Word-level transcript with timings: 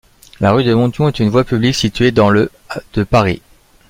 La 0.39 0.51
rue 0.51 0.63
de 0.63 0.73
Montyon 0.73 1.09
est 1.09 1.19
une 1.19 1.29
voie 1.29 1.43
publique 1.43 1.75
située 1.75 2.09
dans 2.09 2.31
le 2.31 2.49
de 2.95 3.03
Paris. 3.03 3.43